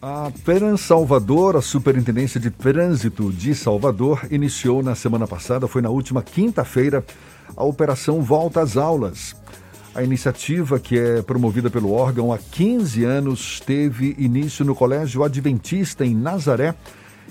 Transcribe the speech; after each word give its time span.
A 0.00 0.30
Peran 0.44 0.76
Salvador, 0.76 1.56
a 1.56 1.60
Superintendência 1.60 2.38
de 2.38 2.50
Trânsito 2.50 3.32
de 3.32 3.52
Salvador, 3.52 4.28
iniciou 4.30 4.80
na 4.80 4.94
semana 4.94 5.26
passada, 5.26 5.66
foi 5.66 5.82
na 5.82 5.90
última 5.90 6.22
quinta-feira, 6.22 7.04
a 7.56 7.64
Operação 7.64 8.22
Volta 8.22 8.60
às 8.60 8.76
Aulas. 8.76 9.34
A 9.92 10.04
iniciativa, 10.04 10.78
que 10.78 10.96
é 10.96 11.20
promovida 11.20 11.68
pelo 11.68 11.90
órgão 11.90 12.32
há 12.32 12.38
15 12.38 13.02
anos, 13.02 13.58
teve 13.58 14.14
início 14.16 14.64
no 14.64 14.72
Colégio 14.72 15.24
Adventista 15.24 16.06
em 16.06 16.14
Nazaré 16.14 16.76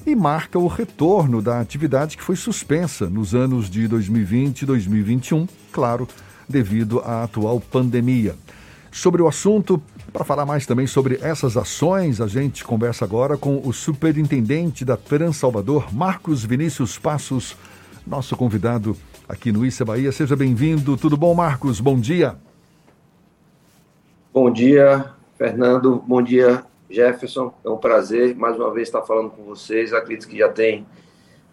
e 0.05 0.13
marca 0.13 0.59
o 0.59 0.67
retorno 0.67 1.41
da 1.41 1.61
atividade 1.61 2.17
que 2.17 2.23
foi 2.23 2.35
suspensa 2.35 3.09
nos 3.09 3.33
anos 3.33 3.69
de 3.69 3.87
2020 3.87 4.63
e 4.63 4.65
2021, 4.65 5.47
claro, 5.71 6.05
devido 6.49 6.99
à 6.99 7.23
atual 7.23 7.61
pandemia. 7.61 8.35
Sobre 8.91 9.21
o 9.21 9.27
assunto, 9.27 9.81
para 10.11 10.23
falar 10.23 10.45
mais 10.45 10.65
também 10.65 10.87
sobre 10.87 11.19
essas 11.21 11.57
ações, 11.57 12.21
a 12.21 12.27
gente 12.27 12.63
conversa 12.63 13.05
agora 13.05 13.37
com 13.37 13.61
o 13.63 13.73
superintendente 13.73 14.85
da 14.85 14.95
Trans 14.95 15.37
Salvador, 15.37 15.93
Marcos 15.93 16.43
Vinícius 16.43 16.97
Passos, 16.97 17.55
nosso 18.05 18.35
convidado 18.35 18.95
aqui 19.27 19.51
no 19.51 19.65
Issa 19.65 19.83
Bahia. 19.83 20.11
Seja 20.11 20.35
bem-vindo. 20.35 20.95
Tudo 20.95 21.17
bom, 21.17 21.33
Marcos? 21.33 21.79
Bom 21.79 21.99
dia. 21.99 22.35
Bom 24.33 24.51
dia, 24.51 25.11
Fernando. 25.37 26.01
Bom 26.07 26.21
dia, 26.21 26.63
Jefferson. 26.89 27.53
É 27.63 27.69
um 27.69 27.77
prazer 27.77 28.35
mais 28.35 28.55
uma 28.55 28.73
vez 28.73 28.87
estar 28.87 29.01
falando 29.01 29.29
com 29.29 29.43
vocês. 29.43 29.93
Acredito 29.93 30.27
que 30.27 30.37
já 30.37 30.49
tem 30.49 30.85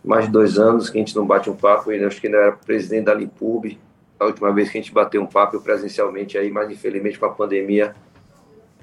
mais 0.05 0.27
de 0.27 0.30
dois 0.30 0.59
anos 0.59 0.88
que 0.88 0.98
a 0.98 1.01
gente 1.01 1.16
não 1.16 1.27
bate 1.27 1.51
um 1.51 1.57
papo. 1.57 1.91
Eu 1.91 2.07
acho 2.07 2.21
que 2.21 2.29
ainda 2.29 2.38
era 2.38 2.52
presidente 2.52 3.07
da 3.07 3.15
Limpub. 3.15 3.77
A 4.21 4.27
última 4.27 4.52
vez 4.52 4.71
que 4.71 4.79
a 4.79 4.80
gente 4.80 4.93
bateu 4.93 5.21
um 5.21 5.27
papo 5.27 5.60
presencialmente 5.60 6.38
aí, 6.38 6.51
mas 6.51 6.71
infelizmente 6.71 7.18
com 7.18 7.27
a 7.27 7.30
pandemia 7.30 7.95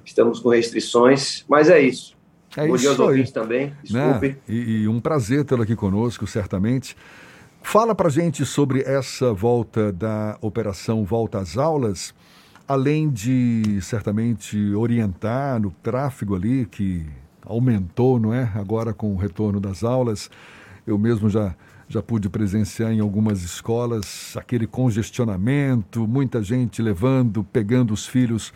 Estamos 0.05 0.39
com 0.39 0.49
restrições, 0.49 1.45
mas 1.47 1.69
é 1.69 1.81
isso. 1.81 2.15
É 2.55 2.67
Bom 2.67 2.75
isso 2.75 2.81
dia 2.81 2.89
aos 2.89 2.99
ouvintes 2.99 3.31
também, 3.31 3.67
né? 3.67 3.75
desculpe. 3.83 4.27
Né? 4.29 4.35
E, 4.47 4.81
e, 4.81 4.87
um 4.87 4.99
prazer 4.99 5.45
tê-lo 5.45 5.63
aqui 5.63 5.75
conosco, 5.75 6.27
certamente. 6.27 6.95
Fala 7.61 7.95
para 7.95 8.09
gente 8.09 8.45
sobre 8.45 8.81
essa 8.81 9.31
volta 9.31 9.91
da 9.91 10.37
operação 10.41 11.05
Volta 11.05 11.39
às 11.39 11.57
Aulas, 11.57 12.13
além 12.67 13.09
de 13.09 13.79
certamente 13.81 14.73
orientar 14.73 15.61
no 15.61 15.71
tráfego 15.71 16.35
ali, 16.35 16.65
que 16.65 17.05
aumentou, 17.45 18.19
não 18.19 18.33
é? 18.33 18.51
Agora 18.55 18.93
com 18.93 19.13
o 19.13 19.17
retorno 19.17 19.59
das 19.59 19.83
aulas. 19.83 20.29
Eu 20.85 20.97
mesmo 20.97 21.29
já, 21.29 21.55
já 21.87 22.01
pude 22.01 22.29
presenciar 22.29 22.91
em 22.91 22.99
algumas 22.99 23.43
escolas 23.43 24.35
aquele 24.35 24.67
congestionamento, 24.67 26.07
muita 26.07 26.41
gente 26.41 26.81
levando, 26.81 27.43
pegando 27.43 27.93
os 27.93 28.05
filhos 28.05 28.51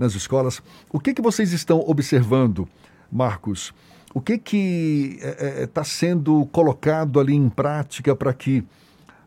nas 0.00 0.14
escolas. 0.14 0.62
O 0.90 0.98
que, 0.98 1.12
que 1.12 1.20
vocês 1.20 1.52
estão 1.52 1.84
observando, 1.86 2.66
Marcos? 3.12 3.72
O 4.14 4.20
que 4.20 4.38
que 4.38 5.18
está 5.20 5.44
é, 5.44 5.62
é, 5.62 5.66
tá 5.66 5.84
sendo 5.84 6.46
colocado 6.46 7.20
ali 7.20 7.34
em 7.34 7.50
prática 7.50 8.16
para 8.16 8.32
que 8.32 8.64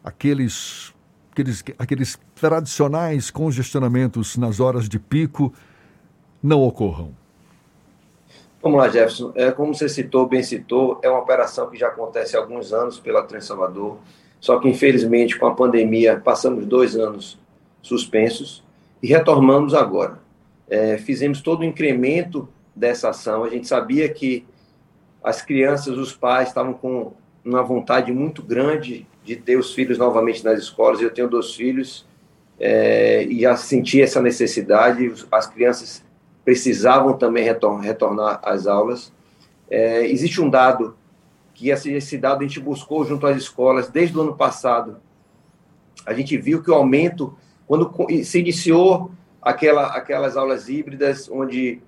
aqueles, 0.03 0.91
aqueles, 1.31 1.63
aqueles 1.77 2.19
tradicionais 2.35 3.29
congestionamentos 3.29 4.35
nas 4.35 4.59
horas 4.59 4.89
de 4.89 4.99
pico 4.99 5.53
não 6.41 6.61
ocorram? 6.63 7.11
Vamos 8.61 8.79
lá, 8.79 8.89
Jefferson. 8.89 9.31
É, 9.35 9.51
como 9.51 9.75
você 9.75 9.87
citou, 9.87 10.27
bem 10.27 10.41
citou, 10.41 10.99
é 11.03 11.09
uma 11.09 11.19
operação 11.19 11.69
que 11.69 11.77
já 11.77 11.89
acontece 11.89 12.35
há 12.35 12.39
alguns 12.39 12.73
anos 12.73 12.99
pela 12.99 13.21
Trans 13.23 13.45
Salvador, 13.45 13.97
só 14.39 14.59
que 14.59 14.67
infelizmente 14.67 15.37
com 15.37 15.45
a 15.45 15.53
pandemia 15.53 16.19
passamos 16.19 16.65
dois 16.65 16.95
anos 16.95 17.37
suspensos 17.81 18.63
e 19.01 19.07
retomamos 19.07 19.73
agora 19.73 20.22
é, 20.73 20.97
fizemos 20.97 21.39
todo 21.39 21.61
o 21.61 21.63
incremento 21.63 22.49
dessa 22.75 23.09
ação. 23.09 23.43
A 23.43 23.49
gente 23.49 23.67
sabia 23.67 24.09
que 24.09 24.43
as 25.23 25.39
crianças, 25.39 25.95
os 25.99 26.13
pais 26.13 26.47
estavam 26.47 26.73
com 26.73 27.13
uma 27.45 27.61
vontade 27.61 28.11
muito 28.11 28.41
grande 28.41 29.05
de 29.23 29.35
ter 29.35 29.55
os 29.55 29.71
filhos 29.71 29.99
novamente 29.99 30.43
nas 30.43 30.57
escolas. 30.57 30.99
Eu 30.99 31.11
tenho 31.11 31.29
dois 31.29 31.53
filhos 31.53 32.07
é, 32.59 33.23
e 33.23 33.41
já 33.41 33.55
senti 33.55 34.01
essa 34.01 34.19
necessidade. 34.19 35.13
As 35.31 35.45
crianças 35.45 36.03
precisavam 36.43 37.13
também 37.13 37.43
retor 37.43 37.79
retornar 37.79 38.39
às 38.41 38.65
aulas. 38.65 39.13
É, 39.69 40.07
existe 40.07 40.41
um 40.41 40.49
dado 40.49 40.97
que 41.53 41.69
esse 41.69 42.17
dado 42.17 42.39
a 42.39 42.47
gente 42.47 42.59
buscou 42.59 43.05
junto 43.05 43.27
às 43.27 43.37
escolas 43.37 43.89
desde 43.89 44.17
o 44.17 44.21
ano 44.21 44.35
passado. 44.35 44.97
A 46.03 46.13
gente 46.13 46.35
viu 46.35 46.63
que 46.63 46.71
o 46.71 46.73
aumento, 46.73 47.37
quando 47.67 47.93
se 48.23 48.39
iniciou 48.39 49.11
aquela, 49.43 49.87
aquelas 49.87 50.37
aulas 50.37 50.69
híbridas, 50.69 51.29
onde 51.29 51.81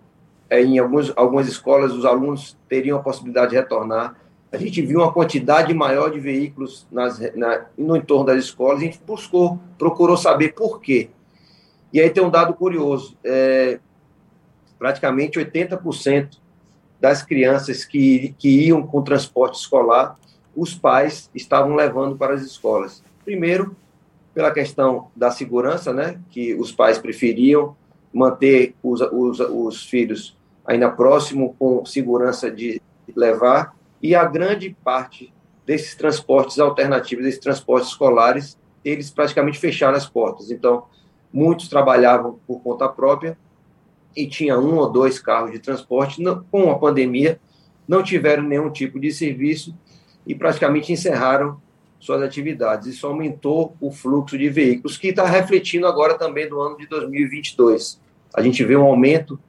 é, 0.50 0.62
em 0.62 0.78
alguns, 0.78 1.12
algumas 1.16 1.48
escolas 1.48 1.92
os 1.94 2.06
alunos 2.06 2.58
teriam 2.70 2.98
a 2.98 3.02
possibilidade 3.02 3.52
de 3.52 3.56
retornar. 3.56 4.16
A 4.52 4.58
gente 4.58 4.82
viu 4.82 5.00
uma 5.00 5.12
quantidade 5.12 5.74
maior 5.74 6.10
de 6.12 6.20
veículos 6.20 6.88
nas, 6.92 7.20
na, 7.36 7.66
no 7.78 7.96
entorno 7.96 8.26
das 8.26 8.44
escolas, 8.44 8.80
a 8.80 8.86
gente 8.86 9.02
buscou, 9.06 9.60
procurou 9.78 10.16
saber 10.16 10.54
por 10.54 10.80
quê. 10.80 11.10
E 11.92 12.00
aí 12.00 12.10
tem 12.10 12.24
um 12.24 12.30
dado 12.30 12.54
curioso: 12.54 13.18
é, 13.24 13.80
praticamente 14.78 15.40
80% 15.40 16.38
das 17.00 17.22
crianças 17.22 17.84
que, 17.84 18.34
que 18.38 18.68
iam 18.68 18.86
com 18.86 19.02
transporte 19.02 19.60
escolar, 19.60 20.18
os 20.56 20.74
pais 20.74 21.30
estavam 21.36 21.76
levando 21.76 22.16
para 22.16 22.34
as 22.34 22.42
escolas. 22.42 23.04
Primeiro, 23.24 23.76
pela 24.36 24.52
questão 24.52 25.08
da 25.16 25.32
segurança, 25.32 25.94
né, 25.94 26.20
que 26.30 26.54
os 26.54 26.72
pais 26.72 27.00
preferiam 27.00 27.76
manter 28.14 28.76
os, 28.84 29.00
os, 29.00 29.40
os 29.40 29.84
filhos 29.86 30.38
ainda 30.66 30.90
próximo 30.90 31.56
com 31.58 31.86
segurança 31.86 32.52
de 32.52 32.82
levar, 33.16 33.76
e 34.02 34.14
a 34.14 34.26
grande 34.26 34.76
parte 34.84 35.34
desses 35.66 35.96
transportes 35.96 36.60
alternativos, 36.60 37.24
desses 37.24 37.40
transportes 37.40 37.90
escolares, 37.90 38.58
eles 38.84 39.10
praticamente 39.10 39.58
fecharam 39.58 39.96
as 39.96 40.08
portas. 40.08 40.52
Então, 40.52 40.86
muitos 41.32 41.70
trabalhavam 41.70 42.40
por 42.46 42.62
conta 42.62 42.90
própria 42.90 43.38
e 44.16 44.28
tinha 44.28 44.60
um 44.60 44.76
ou 44.76 44.92
dois 44.92 45.18
carros 45.18 45.52
de 45.52 45.60
transporte. 45.60 46.22
Não, 46.22 46.44
com 46.52 46.70
a 46.70 46.78
pandemia, 46.78 47.40
não 47.88 48.04
tiveram 48.04 48.44
nenhum 48.44 48.70
tipo 48.70 49.00
de 49.00 49.12
serviço 49.12 49.76
e 50.28 50.36
praticamente 50.36 50.92
encerraram 50.92 51.60
suas 52.06 52.22
atividades. 52.22 52.88
Isso 52.88 53.08
aumentou 53.08 53.76
o 53.82 53.92
fluxo 53.92 54.38
de 54.38 54.48
veículos, 54.50 54.98
que 54.98 55.08
está 55.08 55.26
refletindo 55.26 55.88
agora 55.88 56.18
também 56.18 56.48
do 56.48 56.62
ano 56.62 56.78
de 56.78 56.88
2022. 56.88 58.00
A 58.34 58.42
gente 58.42 58.64
vê 58.64 58.76
um 58.76 58.86
aumento 58.86 59.40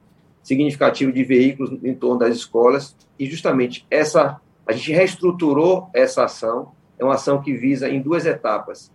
significativo 0.41 1.11
de 1.11 1.23
veículos 1.23 1.77
em 1.83 1.93
torno 1.93 2.19
das 2.19 2.35
escolas 2.35 2.95
e 3.19 3.25
justamente 3.25 3.85
essa 3.91 4.39
a 4.65 4.73
gente 4.73 4.91
reestruturou 4.91 5.89
essa 5.93 6.25
ação. 6.25 6.71
É 6.99 7.03
uma 7.03 7.13
ação 7.13 7.41
que 7.41 7.53
visa 7.53 7.87
em 7.87 8.01
duas 8.01 8.25
etapas. 8.25 8.91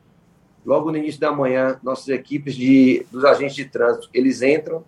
Logo 0.67 0.91
no 0.91 0.99
início 0.99 1.21
da 1.21 1.33
manhã, 1.33 1.79
nossas 1.83 2.09
equipes 2.09 2.55
de 2.55 3.07
dos 3.11 3.25
agentes 3.25 3.57
de 3.57 3.65
trânsito 3.65 4.09
eles 4.13 4.43
entram 4.43 4.85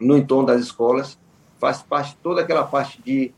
no 0.00 0.16
entorno 0.16 0.46
das 0.46 0.60
escolas, 0.60 1.18
faz 1.58 1.82
parte 1.82 2.16
toda 2.22 2.40
aquela 2.40 2.64
parte 2.64 3.02
de 3.02 3.32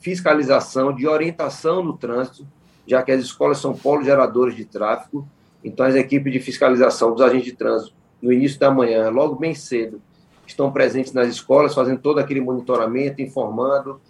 fiscalização, 0.00 0.92
de 0.92 1.06
orientação 1.06 1.82
no 1.82 1.96
trânsito, 1.96 2.46
já 2.86 3.02
que 3.02 3.12
as 3.12 3.22
escolas 3.22 3.58
são 3.58 3.74
polos 3.74 4.04
geradores 4.04 4.54
de 4.56 4.64
tráfego, 4.64 5.26
então 5.64 5.86
as 5.86 5.94
equipes 5.94 6.32
de 6.32 6.40
fiscalização 6.40 7.12
dos 7.12 7.20
agentes 7.20 7.46
de 7.46 7.52
trânsito, 7.52 7.94
no 8.20 8.32
início 8.32 8.58
da 8.58 8.70
manhã, 8.70 9.08
logo 9.10 9.36
bem 9.36 9.54
cedo, 9.54 10.00
estão 10.46 10.70
presentes 10.70 11.12
nas 11.12 11.28
escolas, 11.28 11.74
fazendo 11.74 12.00
todo 12.00 12.18
aquele 12.18 12.40
monitoramento, 12.40 13.22
informando, 13.22 14.00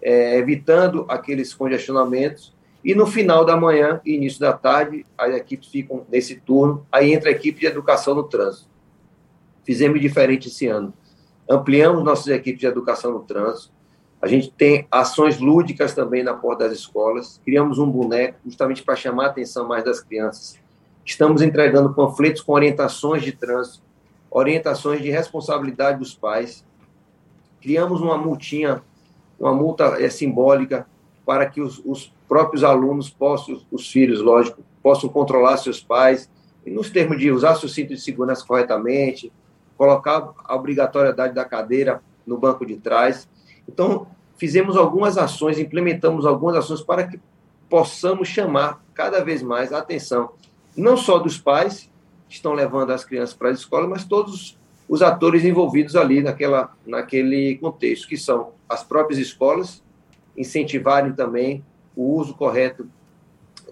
é, 0.00 0.36
evitando 0.38 1.04
aqueles 1.08 1.52
congestionamentos, 1.52 2.54
e 2.84 2.94
no 2.94 3.06
final 3.06 3.44
da 3.44 3.56
manhã 3.56 4.00
e 4.04 4.14
início 4.14 4.40
da 4.40 4.52
tarde, 4.52 5.04
as 5.16 5.34
equipes 5.34 5.68
ficam 5.68 6.06
nesse 6.08 6.36
turno, 6.36 6.86
aí 6.92 7.12
entra 7.12 7.28
a 7.28 7.32
equipe 7.32 7.60
de 7.60 7.66
educação 7.66 8.14
no 8.14 8.22
trânsito. 8.22 8.68
Fizemos 9.64 10.00
diferente 10.00 10.48
esse 10.48 10.66
ano. 10.66 10.94
Ampliamos 11.50 12.04
nossas 12.04 12.28
equipes 12.28 12.60
de 12.60 12.66
educação 12.66 13.12
no 13.12 13.20
trânsito, 13.20 13.72
a 14.20 14.26
gente 14.26 14.50
tem 14.50 14.86
ações 14.90 15.38
lúdicas 15.38 15.94
também 15.94 16.24
na 16.24 16.34
porta 16.34 16.68
das 16.68 16.78
escolas. 16.78 17.40
Criamos 17.44 17.78
um 17.78 17.88
boneco 17.88 18.38
justamente 18.44 18.82
para 18.82 18.96
chamar 18.96 19.26
a 19.26 19.28
atenção 19.28 19.66
mais 19.68 19.84
das 19.84 20.00
crianças. 20.00 20.58
Estamos 21.04 21.40
entregando 21.40 21.94
panfletos 21.94 22.42
com 22.42 22.52
orientações 22.52 23.22
de 23.22 23.32
trânsito, 23.32 23.82
orientações 24.30 25.00
de 25.00 25.08
responsabilidade 25.08 26.00
dos 26.00 26.14
pais. 26.14 26.64
Criamos 27.60 28.00
uma 28.00 28.18
multinha, 28.18 28.82
uma 29.38 29.54
multa 29.54 30.02
é, 30.02 30.10
simbólica 30.10 30.86
para 31.24 31.46
que 31.46 31.60
os, 31.60 31.80
os 31.84 32.12
próprios 32.28 32.64
alunos 32.64 33.08
possam, 33.08 33.60
os 33.70 33.88
filhos, 33.90 34.20
lógico, 34.20 34.62
possam 34.82 35.08
controlar 35.08 35.58
seus 35.58 35.80
pais, 35.80 36.28
e 36.66 36.70
nos 36.70 36.90
termos 36.90 37.18
de 37.18 37.30
usar 37.30 37.54
seu 37.54 37.68
cinto 37.68 37.94
de 37.94 38.00
segurança 38.00 38.44
corretamente, 38.44 39.32
colocar 39.76 40.32
a 40.44 40.56
obrigatoriedade 40.56 41.34
da 41.34 41.44
cadeira 41.44 42.02
no 42.26 42.36
banco 42.36 42.66
de 42.66 42.76
trás 42.76 43.28
então, 43.68 44.06
fizemos 44.36 44.76
algumas 44.76 45.18
ações, 45.18 45.58
implementamos 45.58 46.24
algumas 46.24 46.56
ações 46.56 46.80
para 46.80 47.06
que 47.06 47.20
possamos 47.68 48.28
chamar 48.28 48.82
cada 48.94 49.22
vez 49.22 49.42
mais 49.42 49.72
a 49.72 49.78
atenção, 49.78 50.30
não 50.76 50.96
só 50.96 51.18
dos 51.18 51.36
pais 51.36 51.90
que 52.28 52.34
estão 52.34 52.54
levando 52.54 52.90
as 52.90 53.04
crianças 53.04 53.34
para 53.34 53.48
a 53.48 53.52
escola, 53.52 53.86
mas 53.86 54.04
todos 54.04 54.56
os 54.88 55.02
atores 55.02 55.44
envolvidos 55.44 55.94
ali 55.94 56.22
naquela, 56.22 56.74
naquele 56.86 57.56
contexto, 57.58 58.08
que 58.08 58.16
são 58.16 58.52
as 58.68 58.82
próprias 58.82 59.20
escolas, 59.20 59.82
incentivarem 60.36 61.12
também 61.12 61.64
o 61.94 62.14
uso 62.14 62.34
correto 62.34 62.88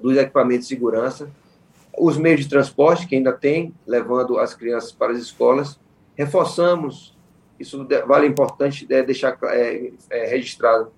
dos 0.02 0.16
equipamentos 0.16 0.68
de 0.68 0.74
segurança, 0.74 1.30
os 1.96 2.18
meios 2.18 2.40
de 2.40 2.48
transporte, 2.48 3.06
que 3.06 3.16
ainda 3.16 3.32
tem, 3.32 3.72
levando 3.86 4.38
as 4.38 4.52
crianças 4.52 4.92
para 4.92 5.12
as 5.12 5.18
escolas. 5.18 5.80
Reforçamos, 6.14 7.15
isso 7.58 7.86
vale 8.06 8.26
importante 8.26 8.86
é, 8.90 9.02
deixar 9.02 9.38
é, 9.44 9.92
é, 10.10 10.26
registrado, 10.26 10.90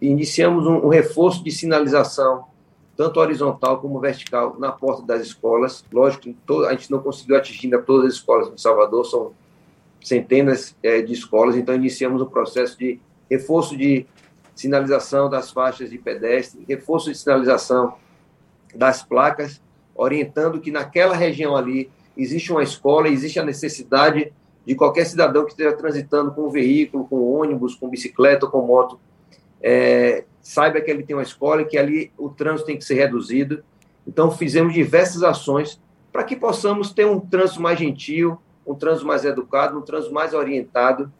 iniciamos 0.00 0.66
um, 0.66 0.86
um 0.86 0.88
reforço 0.88 1.42
de 1.44 1.50
sinalização, 1.50 2.44
tanto 2.96 3.20
horizontal 3.20 3.78
como 3.78 4.00
vertical, 4.00 4.56
na 4.58 4.72
porta 4.72 5.02
das 5.02 5.22
escolas. 5.22 5.84
Lógico 5.92 6.22
que 6.22 6.36
a 6.66 6.72
gente 6.72 6.90
não 6.90 6.98
conseguiu 7.00 7.36
atingir 7.36 7.66
ainda 7.66 7.82
todas 7.82 8.06
as 8.06 8.14
escolas 8.14 8.52
de 8.52 8.60
Salvador, 8.60 9.04
são 9.04 9.32
centenas 10.02 10.76
é, 10.82 11.02
de 11.02 11.12
escolas, 11.12 11.56
então 11.56 11.74
iniciamos 11.74 12.22
um 12.22 12.26
processo 12.26 12.78
de 12.78 13.00
reforço 13.30 13.76
de 13.76 14.06
sinalização 14.54 15.28
das 15.28 15.50
faixas 15.50 15.90
de 15.90 15.98
pedestre, 15.98 16.64
reforço 16.66 17.10
de 17.10 17.18
sinalização 17.18 17.94
das 18.74 19.02
placas, 19.02 19.60
orientando 19.94 20.60
que 20.60 20.70
naquela 20.70 21.14
região 21.14 21.56
ali 21.56 21.90
existe 22.16 22.50
uma 22.52 22.62
escola, 22.62 23.08
existe 23.08 23.38
a 23.38 23.44
necessidade 23.44 24.24
de 24.24 24.32
qualquer 24.74 25.06
cidadão 25.06 25.44
que 25.44 25.52
esteja 25.52 25.72
transitando 25.72 26.32
com 26.32 26.50
veículo, 26.50 27.06
com 27.06 27.22
ônibus, 27.22 27.74
com 27.74 27.88
bicicleta, 27.88 28.46
com 28.46 28.62
moto, 28.62 28.98
é, 29.62 30.24
saiba 30.40 30.80
que 30.80 30.90
ele 30.90 31.02
tem 31.02 31.14
uma 31.14 31.22
escola 31.22 31.62
e 31.62 31.64
que 31.64 31.78
ali 31.78 32.12
o 32.18 32.28
trânsito 32.28 32.66
tem 32.66 32.76
que 32.76 32.84
ser 32.84 32.94
reduzido. 32.94 33.62
Então, 34.06 34.30
fizemos 34.30 34.74
diversas 34.74 35.22
ações 35.22 35.80
para 36.12 36.24
que 36.24 36.34
possamos 36.34 36.92
ter 36.92 37.06
um 37.06 37.20
trânsito 37.20 37.60
mais 37.60 37.78
gentil, 37.78 38.38
um 38.66 38.74
trânsito 38.74 39.06
mais 39.06 39.24
educado, 39.24 39.78
um 39.78 39.82
trânsito 39.82 40.12
mais 40.12 40.34
orientado, 40.34 41.12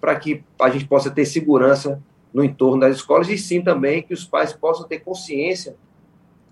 para 0.00 0.14
que 0.16 0.44
a 0.60 0.68
gente 0.68 0.86
possa 0.86 1.10
ter 1.10 1.24
segurança 1.24 2.00
no 2.32 2.44
entorno 2.44 2.80
das 2.80 2.96
escolas 2.96 3.28
e 3.28 3.38
sim 3.38 3.62
também 3.62 4.02
que 4.02 4.12
os 4.12 4.24
pais 4.24 4.52
possam 4.52 4.86
ter 4.86 5.00
consciência 5.00 5.74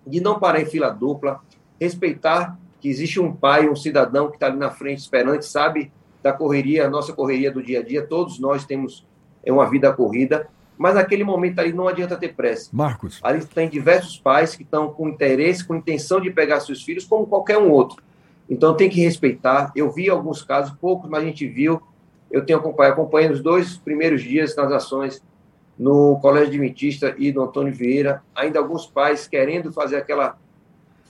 de 0.07 0.21
não 0.21 0.39
parar 0.39 0.61
em 0.61 0.67
fila 0.67 0.89
dupla, 0.91 1.41
respeitar 1.81 2.59
que 2.81 2.89
existe 2.89 3.21
um 3.21 3.33
pai, 3.33 3.69
um 3.69 3.77
cidadão 3.77 4.29
que 4.29 4.37
está 4.37 4.47
ali 4.47 4.57
na 4.57 4.71
frente 4.71 4.99
esperando, 4.99 5.39
que 5.39 5.47
sabe 5.47 5.93
da 6.25 6.33
correria, 6.33 6.87
a 6.87 6.91
nossa 6.91 7.13
correria 7.13 7.53
do 7.53 7.63
dia 7.63 7.81
a 7.81 7.83
dia, 7.83 8.05
todos 8.05 8.39
nós 8.41 8.65
temos 8.65 9.07
é 9.45 9.53
uma 9.53 9.69
vida 9.69 9.93
corrida, 9.93 10.49
mas 10.79 10.95
naquele 10.95 11.23
momento 11.23 11.59
ali 11.59 11.71
não 11.71 11.87
adianta 11.87 12.17
ter 12.17 12.35
pressa. 12.35 12.71
Marcos. 12.73 13.21
Ali 13.23 13.45
tem 13.45 13.69
diversos 13.69 14.19
pais 14.19 14.57
que 14.57 14.63
estão 14.63 14.89
com 14.89 15.07
interesse, 15.07 15.63
com 15.63 15.75
intenção 15.75 16.23
de 16.23 16.31
pegar 16.31 16.61
seus 16.61 16.83
filhos, 16.83 17.05
como 17.05 17.27
qualquer 17.27 17.59
um 17.59 17.71
outro. 17.71 18.03
Então 18.49 18.75
tem 18.75 18.89
que 18.89 19.03
respeitar. 19.03 19.71
Eu 19.77 19.93
vi 19.93 20.09
alguns 20.09 20.43
casos, 20.43 20.75
poucos, 20.81 21.11
mas 21.11 21.23
a 21.23 21.27
gente 21.27 21.47
viu. 21.47 21.83
Eu 22.31 22.45
tenho 22.45 22.59
acompanhado, 22.59 22.95
acompanhando 22.95 23.33
os 23.33 23.43
dois 23.43 23.77
primeiros 23.77 24.23
dias 24.23 24.57
nas 24.57 24.73
ações 24.73 25.23
no 25.79 26.19
Colégio 26.21 26.49
Adventista 26.49 27.15
e 27.19 27.33
no 27.33 27.43
Antônio 27.43 27.75
Vieira, 27.75 28.23
ainda 28.35 28.59
alguns 28.59 28.87
pais 28.87 29.29
querendo 29.29 29.73
fazer 29.73 29.97
aquela 29.97 30.39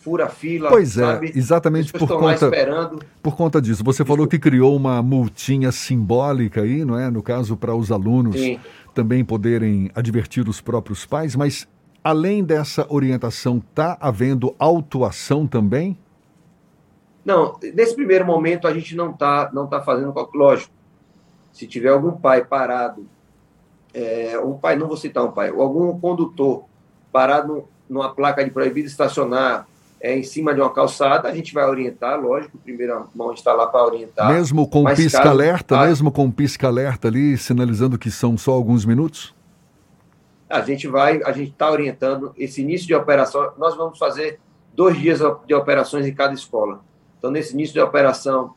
fura-fila. 0.05 0.69
Pois 0.69 0.99
é, 0.99 1.01
sabe? 1.01 1.33
exatamente 1.35 1.91
por 1.91 2.07
conta, 2.07 2.51
por 3.23 3.35
conta 3.35 3.61
disso. 3.61 3.83
Você 3.83 4.05
falou 4.05 4.27
que 4.27 4.39
criou 4.39 4.77
uma 4.77 5.03
multinha 5.03 5.73
simbólica 5.73 6.61
aí, 6.61 6.85
não 6.85 6.99
é? 6.99 7.11
No 7.11 7.23
caso, 7.23 7.57
para 7.57 7.75
os 7.75 7.91
alunos 7.91 8.37
Sim. 8.37 8.61
também 8.93 9.25
poderem 9.25 9.91
advertir 9.95 10.47
os 10.47 10.61
próprios 10.61 11.07
pais, 11.07 11.35
mas 11.35 11.67
além 12.03 12.45
dessa 12.45 12.87
orientação, 12.91 13.59
está 13.59 13.97
havendo 13.99 14.55
autuação 14.59 15.47
também? 15.47 15.97
Não, 17.25 17.59
nesse 17.75 17.95
primeiro 17.95 18.27
momento 18.27 18.69
a 18.69 18.75
gente 18.75 18.95
não 18.95 19.11
está 19.11 19.51
não 19.55 19.67
tá 19.67 19.81
fazendo, 19.81 20.13
lógico, 20.35 20.71
se 21.51 21.67
tiver 21.67 21.89
algum 21.89 22.13
pai 22.13 22.45
parado, 22.45 23.07
é, 23.95 24.39
um 24.39 24.53
pai, 24.53 24.77
não 24.77 24.87
vou 24.87 24.99
citar 24.99 25.25
um 25.25 25.33
pai, 25.33 25.49
algum 25.49 25.99
condutor 25.99 26.65
parado 27.11 27.67
numa 27.89 28.15
placa 28.15 28.45
de 28.45 28.51
proibido 28.51 28.87
estacionar 28.87 29.67
é, 30.05 30.19
em 30.19 30.23
cima 30.23 30.55
de 30.55 30.61
uma 30.61 30.71
calçada, 30.71 31.31
a 31.31 31.35
gente 31.35 31.55
vai 31.55 31.65
orientar, 31.65 32.21
lógico, 32.21 32.59
primeira 32.59 33.07
mão 33.15 33.33
está 33.33 33.55
lá 33.55 33.67
para 33.67 33.87
orientar. 33.87 34.31
Mesmo 34.31 34.69
com 34.69 34.85
pisca-alerta, 34.85 35.77
caso... 35.77 35.89
mesmo 35.89 36.13
com 36.13 36.31
pisca-alerta 36.31 37.09
ali, 37.09 37.39
sinalizando 37.39 37.99
que 37.99 38.11
são 38.11 38.37
só 38.37 38.53
alguns 38.53 38.85
minutos? 38.85 39.35
A 40.47 40.61
gente 40.61 40.87
vai, 40.87 41.23
a 41.23 41.33
gente 41.33 41.53
está 41.53 41.71
orientando 41.71 42.35
esse 42.37 42.61
início 42.61 42.87
de 42.87 42.95
operação, 42.95 43.55
nós 43.57 43.75
vamos 43.79 43.99
fazer 43.99 44.39
dois 44.75 44.95
dias 44.99 45.21
de 45.47 45.55
operações 45.55 46.07
em 46.07 46.13
cada 46.13 46.35
escola. 46.35 46.83
Então, 47.19 47.31
nesse 47.31 47.55
início 47.55 47.73
de 47.73 47.81
operação, 47.81 48.55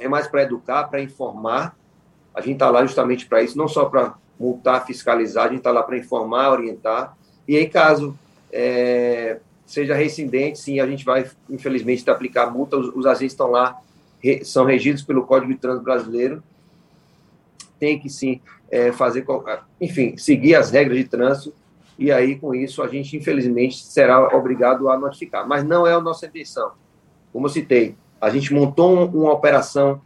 é 0.00 0.08
mais 0.08 0.26
para 0.26 0.42
educar, 0.42 0.88
para 0.88 1.00
informar. 1.00 1.76
A 2.34 2.40
gente 2.40 2.54
está 2.54 2.68
lá 2.68 2.84
justamente 2.84 3.26
para 3.26 3.40
isso, 3.44 3.56
não 3.56 3.68
só 3.68 3.84
para 3.84 4.14
multar, 4.40 4.84
fiscalizar, 4.84 5.44
a 5.44 5.48
gente 5.50 5.58
está 5.58 5.70
lá 5.70 5.84
para 5.84 5.96
informar, 5.96 6.50
orientar. 6.50 7.16
E 7.46 7.56
aí, 7.56 7.68
caso 7.68 8.18
é, 8.52 9.38
seja 9.66 9.94
reincidente, 9.94 10.58
sim, 10.58 10.80
a 10.80 10.86
gente 10.86 11.04
vai, 11.04 11.28
infelizmente, 11.48 12.08
aplicar 12.08 12.50
multa. 12.50 12.76
Os, 12.76 12.88
os 12.94 13.06
agentes 13.06 13.32
estão 13.32 13.50
lá, 13.50 13.78
re, 14.22 14.44
são 14.44 14.64
regidos 14.64 15.02
pelo 15.02 15.24
Código 15.24 15.52
de 15.52 15.58
Trânsito 15.58 15.84
Brasileiro. 15.84 16.42
Tem 17.78 17.98
que, 17.98 18.08
sim, 18.08 18.40
é, 18.70 18.92
fazer, 18.92 19.24
enfim, 19.80 20.16
seguir 20.16 20.54
as 20.54 20.70
regras 20.70 20.98
de 20.98 21.04
trânsito. 21.04 21.54
E 21.98 22.10
aí, 22.10 22.36
com 22.36 22.54
isso, 22.54 22.82
a 22.82 22.88
gente, 22.88 23.16
infelizmente, 23.16 23.84
será 23.84 24.36
obrigado 24.36 24.88
a 24.90 24.98
notificar. 24.98 25.46
Mas 25.46 25.64
não 25.64 25.86
é 25.86 25.92
a 25.92 26.00
nossa 26.00 26.26
intenção 26.26 26.72
como 27.34 27.46
eu 27.46 27.50
citei, 27.50 27.96
a 28.20 28.30
gente 28.30 28.54
montou 28.54 28.96
um, 28.96 29.06
uma 29.06 29.32
operação 29.32 30.00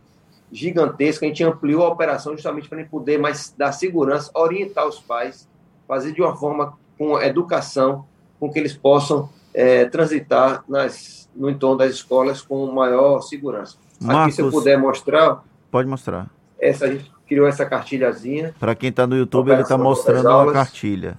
gigantesca, 0.50 1.26
a 1.26 1.28
gente 1.28 1.44
ampliou 1.44 1.84
a 1.84 1.90
operação 1.90 2.32
justamente 2.32 2.66
para 2.66 2.82
poder 2.86 3.18
mais 3.18 3.54
dar 3.56 3.70
segurança, 3.70 4.30
orientar 4.34 4.88
os 4.88 4.98
pais, 4.98 5.46
fazer 5.86 6.12
de 6.12 6.22
uma 6.22 6.34
forma 6.34 6.78
com 6.96 7.20
educação, 7.20 8.06
com 8.40 8.50
que 8.50 8.58
eles 8.58 8.72
possam 8.74 9.28
é, 9.52 9.84
transitar 9.86 10.64
nas, 10.68 11.28
no 11.34 11.48
entorno 11.48 11.78
das 11.78 11.92
escolas 11.92 12.42
com 12.42 12.66
maior 12.72 13.20
segurança. 13.20 13.76
Marcos, 14.00 14.22
Aqui, 14.22 14.32
se 14.32 14.42
eu 14.42 14.50
puder 14.50 14.78
mostrar. 14.78 15.42
Pode 15.70 15.88
mostrar. 15.88 16.30
Essa, 16.58 16.86
a 16.86 16.88
gente 16.92 17.10
criou 17.26 17.46
essa 17.46 17.66
cartilhazinha. 17.66 18.54
Para 18.58 18.74
quem 18.74 18.90
está 18.90 19.06
no 19.06 19.16
YouTube, 19.16 19.50
ele 19.50 19.62
está 19.62 19.76
mostrando 19.76 20.28
uma 20.28 20.52
cartilha. 20.52 21.18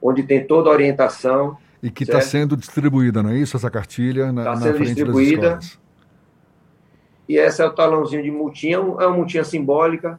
Onde 0.00 0.22
tem 0.22 0.46
toda 0.46 0.70
a 0.70 0.72
orientação 0.72 1.56
e 1.82 1.90
que 1.90 2.04
está 2.04 2.20
sendo 2.20 2.56
distribuída, 2.56 3.22
não 3.22 3.30
é 3.30 3.36
isso? 3.36 3.56
Essa 3.56 3.70
cartilha 3.70 4.32
na, 4.32 4.44
tá 4.44 4.56
sendo 4.56 4.78
distribuída. 4.80 5.58
E 7.28 7.38
essa 7.38 7.64
é 7.64 7.66
o 7.66 7.72
talãozinho 7.72 8.22
de 8.22 8.30
multinha, 8.30 8.76
é 8.76 8.78
uma 8.80 9.10
multinha 9.10 9.44
simbólica 9.44 10.18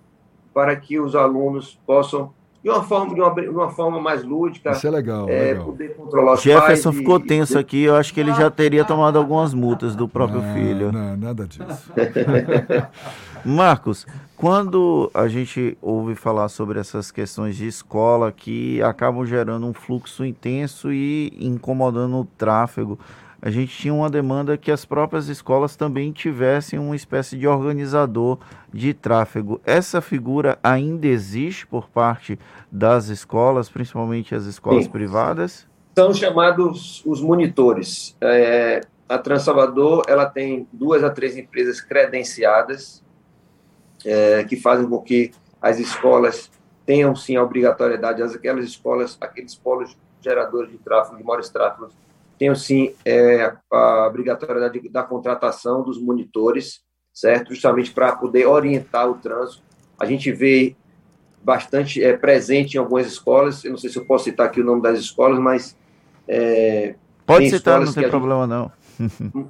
para 0.54 0.76
que 0.76 1.00
os 1.00 1.16
alunos 1.16 1.80
possam, 1.86 2.34
de 2.68 2.72
uma 2.72 2.84
forma, 2.84 3.16
de 3.16 3.22
uma, 3.22 3.34
de 3.34 3.48
uma 3.48 3.70
forma 3.70 4.02
mais 4.02 4.24
lúdica, 4.26 4.72
Isso 4.72 4.86
é 4.86 4.90
legal, 4.90 5.30
é, 5.30 5.54
legal. 5.54 5.66
poder 5.68 5.96
controlar 5.96 6.34
os 6.34 6.42
Jefferson 6.42 6.90
pais 6.90 6.98
ficou 6.98 7.18
tenso 7.18 7.58
aqui, 7.58 7.84
eu 7.84 7.96
acho 7.96 8.14
que 8.14 8.20
ele 8.20 8.34
já 8.34 8.52
teria 8.52 8.84
tomado 8.84 9.18
algumas 9.18 9.54
multas 9.54 9.96
do 9.96 10.06
próprio 10.06 10.42
não, 10.42 10.54
filho. 10.54 10.92
Não, 10.92 11.16
nada 11.16 11.48
disso. 11.48 11.94
Marcos, 13.46 14.06
quando 14.36 15.10
a 15.14 15.30
gente 15.30 15.78
ouve 15.82 16.14
falar 16.14 16.50
sobre 16.50 16.78
essas 16.78 17.10
questões 17.10 17.56
de 17.56 17.68
escola 17.68 18.34
que 18.34 18.82
acabam 18.82 19.26
gerando 19.26 19.66
um 19.66 19.74
fluxo 19.74 20.26
intenso 20.26 20.92
e 20.92 21.32
incomodando 21.40 22.18
o 22.18 22.26
tráfego, 22.38 23.00
a 23.42 23.50
gente 23.50 23.76
tinha 23.76 23.94
uma 23.94 24.10
demanda 24.10 24.58
que 24.58 24.72
as 24.72 24.84
próprias 24.84 25.28
escolas 25.28 25.76
também 25.76 26.12
tivessem 26.12 26.80
uma 26.80 26.96
espécie 26.96 27.38
de 27.38 27.48
organizador 27.48 28.40
de 28.74 28.94
tráfego. 28.94 29.62
Essa 29.64 30.02
figura 30.02 30.58
ainda 30.64 31.08
existe 31.08 31.68
por 31.68 31.90
parte 31.90 32.40
das 32.72 33.10
escolas, 33.10 33.70
principalmente 33.70 34.34
as 34.34 34.46
escolas 34.46 34.86
Sim. 34.86 34.92
privadas? 34.92 35.68
São 35.96 36.14
chamados 36.14 37.04
os 37.06 37.22
monitores. 37.22 38.16
É, 38.22 38.82
a 39.08 39.18
Transalvador 39.18 40.04
ela 40.08 40.26
tem 40.26 40.68
duas 40.74 41.04
a 41.04 41.10
três 41.10 41.38
empresas 41.38 41.80
credenciadas 41.80 43.04
é, 44.06 44.44
que 44.44 44.56
fazem 44.56 44.88
com 44.88 45.00
que 45.02 45.32
as 45.62 45.80
escolas 45.80 46.52
tenham 46.86 47.16
sim 47.16 47.36
a 47.36 47.44
obrigatoriedade, 47.44 48.22
aquelas 48.24 48.66
escolas, 48.66 49.18
aqueles 49.20 49.56
polos 49.56 49.96
geradores 50.22 50.72
de 50.72 50.78
tráfego, 50.78 51.18
de 51.18 51.24
maiores 51.24 51.50
tráfegos, 51.50 51.94
tenham 52.38 52.56
sim 52.56 52.94
é, 53.04 53.54
a 53.72 54.08
obrigatoriedade 54.08 54.90
da 54.90 55.04
contratação 55.04 55.84
dos 55.84 56.00
monitores, 56.00 56.82
certo? 57.14 57.54
Justamente 57.54 57.92
para 57.92 58.16
poder 58.16 58.46
orientar 58.46 59.10
o 59.10 59.16
trânsito. 59.16 59.64
A 60.00 60.06
gente 60.06 60.32
vê 60.32 60.76
bastante 61.44 62.04
é, 62.04 62.16
presente 62.16 62.76
em 62.76 62.78
algumas 62.78 63.08
escolas, 63.08 63.64
eu 63.64 63.72
não 63.72 63.78
sei 63.78 63.90
se 63.90 63.98
eu 63.98 64.06
posso 64.06 64.26
citar 64.26 64.48
aqui 64.48 64.62
o 64.62 64.66
nome 64.66 64.82
das 64.82 65.00
escolas, 65.00 65.40
mas. 65.40 65.78
É, 66.28 66.96
Pode 67.26 67.50
citar, 67.50 67.80
não 67.82 67.94
tem 67.94 68.10
problema 68.10 68.42
gente... 68.42 68.50
não. 68.50 68.72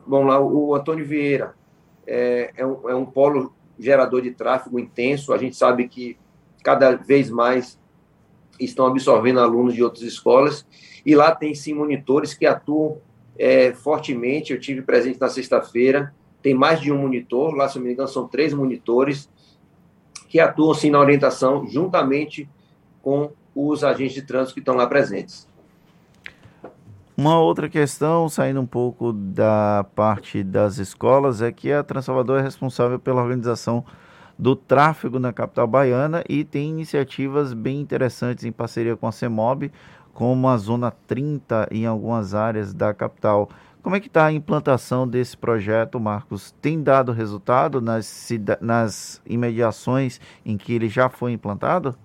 Vamos 0.07 0.27
lá, 0.27 0.39
o 0.39 0.75
Antônio 0.75 1.05
Vieira 1.05 1.53
é, 2.05 2.51
é, 2.55 2.65
um, 2.65 2.89
é 2.89 2.95
um 2.95 3.05
polo 3.05 3.53
gerador 3.77 4.21
de 4.21 4.31
tráfego 4.31 4.79
intenso. 4.79 5.33
A 5.33 5.37
gente 5.37 5.55
sabe 5.55 5.87
que 5.87 6.17
cada 6.63 6.95
vez 6.95 7.29
mais 7.29 7.79
estão 8.59 8.87
absorvendo 8.87 9.39
alunos 9.39 9.73
de 9.73 9.83
outras 9.83 10.03
escolas 10.03 10.65
e 11.05 11.15
lá 11.15 11.33
tem 11.33 11.53
sim 11.53 11.73
monitores 11.73 12.33
que 12.33 12.45
atuam 12.45 12.97
é, 13.37 13.73
fortemente. 13.73 14.53
Eu 14.53 14.59
tive 14.59 14.81
presente 14.81 15.19
na 15.19 15.29
sexta-feira 15.29 16.13
tem 16.47 16.53
mais 16.53 16.79
de 16.79 16.91
um 16.91 16.97
monitor, 16.97 17.53
lá, 17.53 17.67
se 17.67 17.77
não 17.77 17.85
me 17.85 17.91
engano, 17.91 18.07
são 18.07 18.27
três 18.27 18.53
monitores 18.53 19.29
que 20.29 20.39
atuam 20.39 20.73
sim 20.73 20.89
na 20.89 20.99
orientação 20.99 21.65
juntamente 21.67 22.49
com 23.01 23.31
os 23.55 23.83
agentes 23.83 24.13
de 24.13 24.21
trânsito 24.21 24.53
que 24.53 24.59
estão 24.59 24.75
lá 24.75 24.87
presentes. 24.87 25.45
Uma 27.17 27.39
outra 27.39 27.67
questão, 27.67 28.29
saindo 28.29 28.61
um 28.61 28.65
pouco 28.65 29.11
da 29.11 29.85
parte 29.95 30.41
das 30.41 30.77
escolas, 30.77 31.41
é 31.41 31.51
que 31.51 31.69
a 31.71 31.83
Transalvador 31.83 32.39
é 32.39 32.43
responsável 32.43 32.97
pela 32.97 33.21
organização 33.21 33.83
do 34.37 34.55
tráfego 34.55 35.19
na 35.19 35.33
capital 35.33 35.67
baiana 35.67 36.23
e 36.29 36.43
tem 36.43 36.69
iniciativas 36.69 37.53
bem 37.53 37.81
interessantes 37.81 38.43
em 38.43 38.51
parceria 38.51 38.95
com 38.95 39.07
a 39.07 39.11
CEMOB, 39.11 39.71
como 40.13 40.47
a 40.47 40.57
Zona 40.57 40.91
30 40.91 41.67
em 41.71 41.85
algumas 41.85 42.33
áreas 42.33 42.73
da 42.73 42.93
capital. 42.93 43.49
Como 43.81 43.95
é 43.95 43.99
que 43.99 44.07
está 44.07 44.25
a 44.25 44.33
implantação 44.33 45.07
desse 45.07 45.37
projeto, 45.37 45.99
Marcos? 45.99 46.51
Tem 46.61 46.81
dado 46.81 47.11
resultado 47.11 47.79
nas, 47.79 48.29
nas 48.59 49.21
imediações 49.25 50.19
em 50.45 50.57
que 50.57 50.73
ele 50.73 50.89
já 50.89 51.09
foi 51.09 51.31
implantado? 51.31 51.95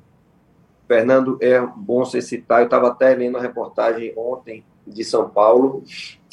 Fernando, 0.86 1.38
é 1.40 1.60
bom 1.60 2.04
você 2.04 2.20
citar, 2.20 2.60
eu 2.60 2.66
estava 2.66 2.88
até 2.88 3.14
lendo 3.14 3.38
a 3.38 3.40
reportagem 3.40 4.12
ontem 4.16 4.64
de 4.86 5.02
São 5.04 5.28
Paulo. 5.28 5.82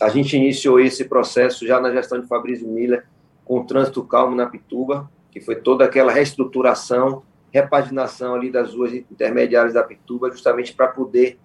A 0.02 0.10
gente 0.10 0.36
iniciou 0.36 0.80
esse 0.80 1.06
processo 1.06 1.66
já 1.66 1.80
na 1.80 1.92
gestão 1.92 2.20
de 2.20 2.28
Fabrício 2.28 2.68
Miller, 2.68 3.06
com 3.46 3.62
o 3.62 3.64
trânsito 3.64 4.04
calmo 4.04 4.36
na 4.36 4.46
Pituba, 4.46 5.10
que 5.32 5.40
foi 5.40 5.56
toda 5.56 5.86
aquela 5.86 6.12
reestruturação, 6.12 7.24
repaginação 7.52 8.36
ali 8.36 8.52
das 8.52 8.74
ruas 8.74 8.94
intermediárias 8.94 9.74
da 9.74 9.84
Pituba, 9.84 10.30
justamente 10.32 10.74
para 10.74 10.88
poder 10.88 11.40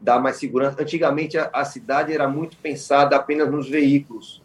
dar 0.00 0.18
mais 0.18 0.36
segurança. 0.36 0.80
Antigamente, 0.80 1.36
a, 1.36 1.50
a, 1.52 1.64
cidade 1.64 2.12
era 2.12 2.26
muito 2.26 2.56
pensada 2.56 3.16
apenas 3.16 3.50
nos 3.50 3.68
veículos. 3.68 4.42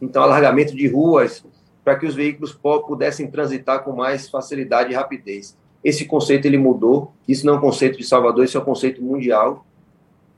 Então, 0.00 0.22
alargamento 0.22 0.74
de 0.74 0.86
ruas 0.86 1.44
para 1.84 1.96
que 1.96 2.06
os 2.06 2.14
veículos 2.14 2.52
pudessem 2.86 3.28
transitar 3.30 3.82
com 3.82 3.92
mais 3.92 4.28
facilidade 4.28 4.92
e 4.92 4.94
rapidez. 4.94 5.56
Esse 5.82 6.04
conceito 6.04 6.46
ele 6.46 6.58
mudou. 6.58 7.12
Isso 7.26 7.44
não 7.44 7.54
é 7.54 7.56
um 7.56 7.60
conceito 7.60 7.98
de 7.98 8.04
Salvador, 8.04 8.44
isso 8.44 8.56
é 8.56 8.60
um 8.60 8.64
conceito 8.64 9.02
mundial, 9.02 9.66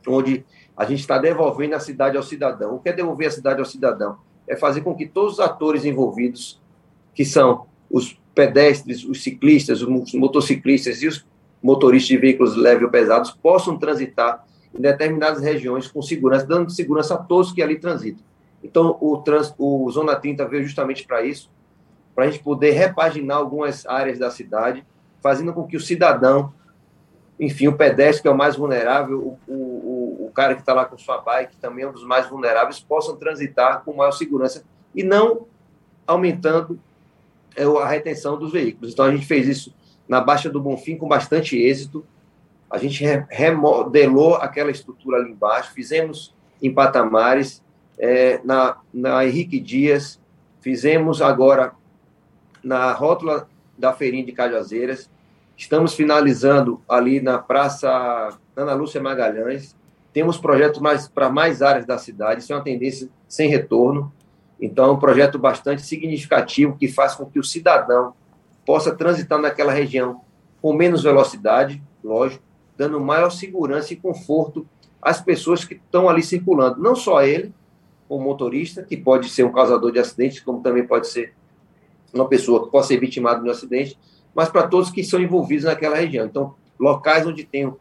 onde 0.09 0.45
a 0.75 0.85
gente 0.87 1.01
está 1.01 1.19
devolvendo 1.19 1.75
a 1.75 1.81
cidade 1.81 2.17
ao 2.17 2.23
cidadão. 2.23 2.75
O 2.75 2.79
que 2.79 2.89
é 2.89 2.93
devolver 2.93 3.29
a 3.29 3.31
cidade 3.31 3.61
ao 3.61 3.67
cidadão? 3.67 4.19
É 4.49 4.57
fazer 4.57 4.81
com 4.81 4.95
que 4.95 5.07
todos 5.07 5.35
os 5.35 5.41
atores 5.41 5.85
envolvidos, 5.85 6.61
que 7.15 7.25
são 7.25 7.67
os 7.95 8.21
pedestres, 8.35 9.05
os 9.05 9.23
ciclistas, 9.23 9.81
os 9.81 10.13
motociclistas 10.15 11.01
e 11.01 11.07
os 11.07 11.25
motoristas 11.63 12.09
de 12.09 12.17
veículos 12.17 12.57
leves 12.57 12.83
ou 12.83 12.91
pesados, 12.91 13.31
possam 13.31 13.79
transitar 13.79 14.45
em 14.75 14.81
determinadas 14.81 15.41
regiões 15.41 15.87
com 15.87 16.03
segurança, 16.03 16.45
dando 16.45 16.73
segurança 16.73 17.15
a 17.15 17.19
todos 17.19 17.53
que 17.53 17.63
ali 17.63 17.79
transitam. 17.79 18.25
Então, 18.65 18.99
o, 19.01 19.19
trans, 19.19 19.55
o 19.57 19.89
Zona 19.93 20.17
30 20.17 20.45
veio 20.49 20.65
justamente 20.65 21.07
para 21.07 21.25
isso, 21.25 21.49
para 22.17 22.25
a 22.25 22.27
gente 22.29 22.43
poder 22.43 22.73
repaginar 22.73 23.37
algumas 23.37 23.87
áreas 23.87 24.19
da 24.19 24.29
cidade, 24.29 24.85
fazendo 25.23 25.53
com 25.53 25.65
que 25.65 25.77
o 25.77 25.81
cidadão, 25.81 26.53
enfim, 27.39 27.69
o 27.69 27.77
pedestre, 27.77 28.23
que 28.23 28.29
é 28.29 28.31
o 28.33 28.37
mais 28.37 28.57
vulnerável, 28.57 29.39
o, 29.47 30.27
o 30.27 30.33
cara 30.35 30.57
que 30.57 30.63
está 30.63 30.75
lá 30.75 30.85
com 30.85 30.99
sua 30.99 31.19
bike, 31.19 31.57
também 31.59 31.85
é 31.85 31.89
um 31.89 31.93
dos 31.93 32.05
mais 32.05 32.29
vulneráveis, 32.29 32.81
possam 32.81 33.15
transitar 33.15 33.85
com 33.85 33.95
maior 33.95 34.11
segurança 34.11 34.65
e 34.93 35.05
não 35.05 35.47
aumentando 36.05 36.77
a 37.57 37.89
retenção 37.89 38.39
dos 38.39 38.53
veículos. 38.53 38.93
Então, 38.93 39.05
a 39.05 39.11
gente 39.11 39.27
fez 39.27 39.47
isso 39.47 39.75
na 40.09 40.21
Baixa 40.21 40.51
do 40.51 40.61
Bonfim 40.61 40.97
com 40.97 41.09
bastante 41.09 41.57
êxito. 41.57 42.05
A 42.71 42.79
gente 42.79 43.05
remodelou 43.29 44.35
aquela 44.35 44.71
estrutura 44.71 45.19
ali 45.19 45.31
embaixo, 45.31 45.73
fizemos 45.73 46.35
em 46.63 46.73
patamares, 46.73 47.63
é, 47.99 48.41
na, 48.45 48.79
na 48.93 49.25
Henrique 49.25 49.61
Dias, 49.61 50.21
fizemos 50.61 51.23
agora 51.23 51.73
na 52.63 52.93
rótula 52.93 53.49
da 53.77 53.93
Feirinha 53.93 54.25
de 54.25 54.33
Cajazeiras, 54.33 55.11
estamos 55.57 55.95
finalizando 55.95 56.81
ali 56.89 57.21
na 57.21 57.39
Praça 57.39 58.37
Ana 58.57 58.73
Lúcia 58.75 59.01
Magalhães, 59.01 59.77
temos 60.13 60.39
projetos 60.39 60.81
mais, 60.81 61.09
para 61.09 61.29
mais 61.29 61.61
áreas 61.61 61.85
da 61.85 61.99
cidade, 61.99 62.41
isso 62.41 62.53
é 62.53 62.57
uma 62.57 62.65
tendência 62.65 63.09
sem 63.29 63.49
retorno. 63.49 64.13
Então, 64.61 64.87
é 64.87 64.93
um 64.93 64.99
projeto 64.99 65.39
bastante 65.39 65.83
significativo 65.83 66.77
que 66.77 66.89
faz 66.89 67.15
com 67.15 67.27
que 67.27 67.39
o 67.39 67.45
cidadão 67.45 68.15
possa 68.65 68.95
transitar 68.95 69.39
naquela 69.39 69.73
região 69.73 70.21
com 70.63 70.73
menos 70.73 71.03
velocidade, 71.03 71.83
lógico, 72.03 72.43
dando 72.77 72.99
maior 73.01 73.31
segurança 73.31 73.93
e 73.93 73.97
conforto 73.97 74.67
às 75.01 75.21
pessoas 75.21 75.65
que 75.65 75.75
estão 75.75 76.09
ali 76.09 76.23
circulando. 76.23 76.81
Não 76.81 76.97
só 76.97 77.23
ele, 77.23 77.53
o 78.09 78.19
motorista, 78.19 78.83
que 78.83 78.97
pode 78.97 79.29
ser 79.29 79.45
um 79.45 79.53
causador 79.53 79.93
de 79.93 79.99
acidentes, 79.99 80.41
como 80.41 80.63
também 80.63 80.87
pode 80.87 81.09
ser 81.09 81.35
uma 82.13 82.29
pessoa 82.29 82.65
que 82.65 82.71
pode 82.71 82.87
ser 82.87 82.99
vitimada 82.99 83.43
de 83.43 83.49
um 83.49 83.51
acidente, 83.51 83.99
mas 84.35 84.49
para 84.49 84.67
todos 84.67 84.91
que 84.91 85.03
são 85.03 85.21
envolvidos 85.21 85.65
naquela 85.65 85.97
região. 85.97 86.27
Então, 86.27 86.55
locais 86.79 87.27
onde 87.27 87.45
tem 87.45 87.73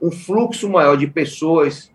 um 0.00 0.10
fluxo 0.10 0.68
maior 0.68 0.96
de 0.96 1.06
pessoas, 1.06 1.90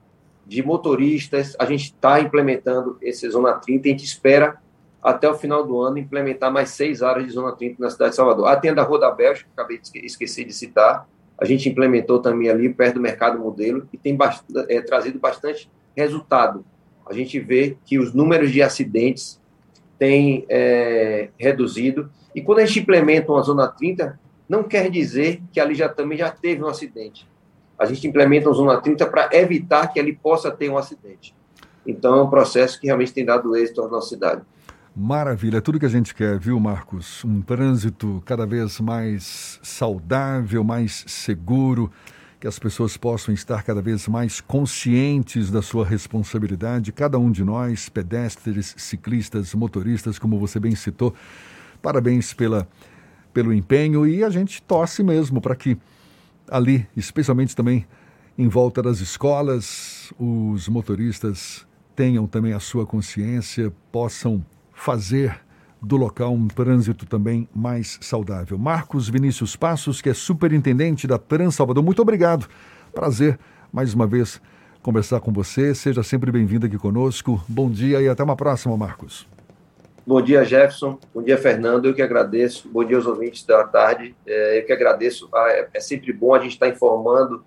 de 0.50 0.63
motoristas. 0.63 1.56
A 1.60 1.65
gente 1.65 1.84
está 1.84 2.20
implementando 2.20 2.98
esse 3.01 3.29
Zona 3.29 3.53
30 3.53 3.88
e 3.88 3.91
a 3.91 3.94
gente 3.94 4.03
espera, 4.03 4.58
até 5.01 5.29
o 5.29 5.36
final 5.36 5.65
do 5.65 5.79
ano, 5.79 6.00
implementar 6.00 6.51
mais 6.51 6.72
seis 6.72 7.03
áreas 7.03 7.27
de 7.27 7.34
Zona 7.34 7.51
30 7.51 7.75
na 7.79 7.89
cidade 7.89 8.10
de 8.10 8.15
Salvador. 8.15 8.48
A 8.48 8.56
tenda 8.56 8.82
Rua 8.82 9.00
da 9.00 9.12
Bélgica, 9.12 9.48
acabei 9.53 9.77
de 9.77 10.06
esquecer 10.06 10.44
de 10.44 10.53
citar, 10.53 11.08
a 11.38 11.46
gente 11.46 11.70
implementou 11.70 12.20
também 12.20 12.50
ali, 12.50 12.68
perto 12.68 12.96
do 12.96 13.01
Mercado 13.01 13.39
Modelo, 13.39 13.88
e 13.94 13.98
tem 13.98 14.18
é, 14.68 14.82
trazido 14.82 15.20
bastante 15.20 15.70
resultado. 15.96 16.65
A 17.06 17.13
gente 17.13 17.39
vê 17.39 17.77
que 17.86 17.98
os 17.98 18.13
números 18.13 18.51
de 18.51 18.62
acidentes 18.62 19.39
têm 19.98 20.46
é, 20.50 21.29
reduzido, 21.38 22.12
e 22.36 22.41
quando 22.41 22.60
a 22.60 22.65
gente 22.65 22.79
implementa 22.79 23.32
uma 23.32 23.41
Zona 23.41 23.68
30, 23.68 24.20
não 24.50 24.63
quer 24.63 24.89
dizer 24.89 25.41
que 25.51 25.60
ali 25.60 25.75
já 25.75 25.88
também 25.88 26.18
já 26.18 26.29
teve 26.32 26.63
um 26.63 26.68
acidente 26.68 27.25
a 27.79 27.86
gente 27.86 28.05
implementa 28.05 28.50
um 28.50 28.53
Zona 28.53 28.79
30 28.81 29.05
para 29.07 29.29
evitar 29.31 29.88
que 29.88 29.98
ele 29.98 30.13
possa 30.13 30.51
ter 30.51 30.69
um 30.69 30.77
acidente. 30.77 31.33
Então, 31.88 32.19
é 32.19 32.21
um 32.21 32.29
processo 32.29 32.79
que 32.79 32.88
realmente 32.88 33.13
tem 33.13 33.25
dado 33.25 33.55
êxito 33.55 33.81
à 33.81 33.88
nossa 33.88 34.09
cidade. 34.09 34.41
Maravilha, 34.95 35.62
tudo 35.62 35.79
que 35.79 35.86
a 35.86 35.89
gente 35.89 36.13
quer, 36.13 36.38
viu, 36.38 36.59
Marcos? 36.59 37.24
Um 37.24 37.41
trânsito 37.41 38.21
cada 38.25 38.45
vez 38.45 38.81
mais 38.81 39.59
saudável, 39.63 40.62
mais 40.62 41.05
seguro, 41.07 41.89
que 42.38 42.48
as 42.48 42.59
pessoas 42.59 42.98
possam 42.98 43.33
estar 43.33 43.63
cada 43.63 43.81
vez 43.81 44.07
mais 44.09 44.41
conscientes 44.41 45.50
da 45.50 45.62
sua 45.62 45.86
responsabilidade, 45.86 46.91
cada 46.91 47.17
um 47.17 47.31
de 47.31 47.45
nós, 47.45 47.88
pedestres, 47.88 48.75
ciclistas, 48.77 49.53
motoristas, 49.53 50.19
como 50.19 50.38
você 50.38 50.59
bem 50.59 50.75
citou. 50.75 51.13
Parabéns 51.81 52.33
pela, 52.33 52.67
pelo 53.33 53.53
empenho 53.53 54.05
e 54.05 54.21
a 54.24 54.29
gente 54.29 54.62
torce 54.62 55.01
mesmo 55.01 55.39
para 55.39 55.55
que 55.55 55.77
ali, 56.50 56.88
especialmente 56.96 57.56
também 57.56 57.86
em 58.38 58.48
volta 58.48 58.82
das 58.82 59.00
escolas, 59.00 60.13
os 60.18 60.68
motoristas 60.70 61.68
tenham 61.96 62.25
também 62.25 62.53
a 62.53 62.60
sua 62.60 62.86
consciência, 62.86 63.74
possam 63.91 64.46
fazer 64.74 65.38
do 65.82 65.98
local 65.98 66.34
um 66.34 66.48
trânsito 66.48 67.06
também 67.06 67.48
mais 67.53 67.98
saudável. 68.01 68.58
Marcos 68.58 69.10
Vinícius 69.10 69.56
Passos, 69.56 70.01
que 70.01 70.10
é 70.10 70.13
superintendente 70.13 71.08
da 71.08 71.18
Trans 71.18 71.56
Salvador, 71.56 71.84
muito 71.84 72.01
obrigado. 72.01 72.48
Prazer 72.94 73.38
mais 73.72 73.94
uma 73.94 74.08
vez 74.08 74.41
conversar 74.82 75.20
com 75.20 75.32
você. 75.32 75.75
Seja 75.75 76.03
sempre 76.03 76.32
bem-vindo 76.32 76.65
aqui 76.65 76.77
conosco. 76.77 77.44
Bom 77.48 77.70
dia 77.70 78.01
e 78.01 78.10
até 78.10 78.24
uma 78.24 78.36
próxima, 78.36 78.75
Marcos. 78.75 79.38
Bom 80.09 80.23
dia, 80.23 80.43
Jefferson. 80.43 80.97
Bom 81.13 81.21
dia, 81.21 81.37
Fernando. 81.37 81.85
Eu 81.85 81.93
que 81.93 82.01
agradeço. 82.01 82.67
Bom 82.67 82.83
dia 82.83 82.97
aos 82.97 83.05
ouvintes 83.05 83.43
da 83.43 83.63
tarde. 83.63 84.15
É, 84.25 84.57
eu 84.57 84.65
que 84.65 84.73
agradeço. 84.73 85.29
Ah, 85.31 85.51
é, 85.51 85.69
é 85.71 85.79
sempre 85.79 86.11
bom 86.11 86.33
a 86.33 86.39
gente 86.39 86.53
estar 86.53 86.67
informando 86.67 87.43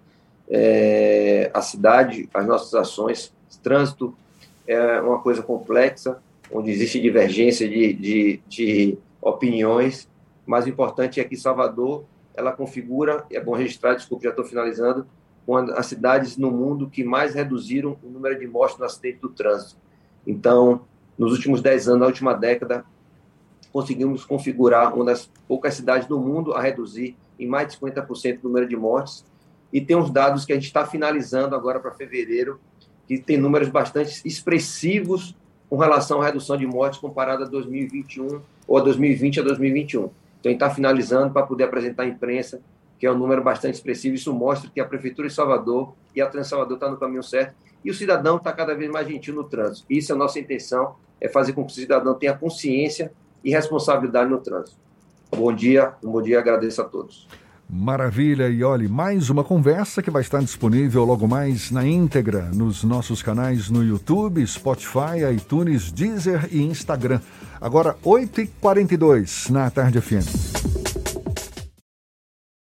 é, 0.48 1.50
a 1.52 1.60
cidade, 1.60 2.28
as 2.32 2.46
nossas 2.46 2.72
ações. 2.74 3.34
Trânsito 3.64 4.16
é 4.64 5.00
uma 5.00 5.18
coisa 5.18 5.42
complexa, 5.42 6.22
onde 6.52 6.70
existe 6.70 7.00
divergência 7.00 7.68
de, 7.68 7.92
de, 7.94 8.40
de 8.46 8.98
opiniões, 9.20 10.08
mas 10.46 10.64
o 10.64 10.68
importante 10.68 11.18
é 11.18 11.24
que 11.24 11.36
Salvador 11.36 12.04
ela 12.32 12.52
configura, 12.52 13.26
é 13.32 13.40
bom 13.40 13.56
registrar, 13.56 13.94
desculpe, 13.94 14.22
já 14.22 14.30
estou 14.30 14.44
finalizando, 14.44 15.04
uma 15.44 15.66
das 15.66 15.86
cidades 15.86 16.36
no 16.36 16.52
mundo 16.52 16.88
que 16.88 17.02
mais 17.02 17.34
reduziram 17.34 17.98
o 18.04 18.08
número 18.08 18.38
de 18.38 18.46
mortes 18.46 18.78
no 18.78 18.84
acidente 18.84 19.18
do 19.18 19.30
trânsito. 19.30 19.80
Então, 20.24 20.82
nos 21.18 21.32
últimos 21.32 21.60
10 21.60 21.88
anos, 21.88 22.00
na 22.00 22.06
última 22.06 22.34
década, 22.34 22.84
conseguimos 23.72 24.24
configurar 24.24 24.94
uma 24.94 25.04
das 25.04 25.30
poucas 25.48 25.74
cidades 25.74 26.06
do 26.06 26.18
mundo 26.18 26.52
a 26.52 26.60
reduzir 26.60 27.16
em 27.38 27.46
mais 27.46 27.68
de 27.68 27.78
50% 27.78 28.40
o 28.42 28.48
número 28.48 28.68
de 28.68 28.76
mortes. 28.76 29.24
E 29.72 29.80
tem 29.80 29.96
uns 29.96 30.10
dados 30.10 30.44
que 30.44 30.52
a 30.52 30.54
gente 30.54 30.66
está 30.66 30.86
finalizando 30.86 31.56
agora 31.56 31.80
para 31.80 31.92
fevereiro, 31.92 32.60
que 33.06 33.18
tem 33.18 33.38
números 33.38 33.68
bastante 33.68 34.20
expressivos 34.26 35.34
com 35.70 35.76
relação 35.76 36.20
à 36.20 36.26
redução 36.26 36.56
de 36.56 36.66
mortes 36.66 37.00
comparada 37.00 37.44
a 37.44 37.48
2021 37.48 38.40
ou 38.68 38.76
a 38.76 38.80
2020 38.82 39.40
a 39.40 39.42
2021. 39.42 40.00
Então, 40.00 40.12
a 40.44 40.48
gente 40.48 40.62
está 40.62 40.70
finalizando 40.70 41.32
para 41.32 41.46
poder 41.46 41.64
apresentar 41.64 42.02
à 42.02 42.06
imprensa 42.06 42.60
que 43.02 43.06
é 43.08 43.10
um 43.10 43.18
número 43.18 43.42
bastante 43.42 43.74
expressivo. 43.74 44.14
Isso 44.14 44.32
mostra 44.32 44.70
que 44.72 44.80
a 44.80 44.84
Prefeitura 44.84 45.26
de 45.26 45.34
Salvador 45.34 45.92
e 46.14 46.22
a 46.22 46.26
Trans 46.28 46.46
Salvador 46.46 46.74
estão 46.74 46.88
tá 46.88 46.94
no 46.94 47.00
caminho 47.00 47.20
certo 47.20 47.52
e 47.84 47.90
o 47.90 47.94
cidadão 47.94 48.36
está 48.36 48.52
cada 48.52 48.76
vez 48.76 48.88
mais 48.88 49.08
gentil 49.08 49.34
no 49.34 49.42
trânsito. 49.42 49.84
Isso 49.90 50.12
é 50.12 50.14
a 50.14 50.18
nossa 50.18 50.38
intenção, 50.38 50.94
é 51.20 51.28
fazer 51.28 51.52
com 51.52 51.64
que 51.64 51.72
o 51.72 51.74
cidadão 51.74 52.14
tenha 52.14 52.32
consciência 52.32 53.12
e 53.42 53.50
responsabilidade 53.50 54.30
no 54.30 54.38
trânsito. 54.38 54.76
Bom 55.36 55.52
dia, 55.52 55.94
um 56.00 56.12
bom 56.12 56.22
dia, 56.22 56.38
agradeço 56.38 56.80
a 56.80 56.84
todos. 56.84 57.26
Maravilha, 57.68 58.48
e 58.48 58.62
olhe, 58.62 58.86
mais 58.86 59.30
uma 59.30 59.42
conversa 59.42 60.00
que 60.00 60.08
vai 60.10 60.22
estar 60.22 60.38
disponível 60.38 61.04
logo 61.04 61.26
mais 61.26 61.72
na 61.72 61.84
íntegra 61.84 62.50
nos 62.54 62.84
nossos 62.84 63.20
canais 63.20 63.68
no 63.68 63.82
YouTube, 63.82 64.46
Spotify, 64.46 65.24
iTunes, 65.34 65.90
Deezer 65.90 66.48
e 66.52 66.62
Instagram. 66.62 67.20
Agora, 67.60 67.96
8h42 68.04 69.50
na 69.50 69.68
Tarde 69.70 70.00
FM. 70.00 70.81